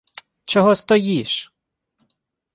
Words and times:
—Чого 0.45 0.75
стоїш? 0.75 1.53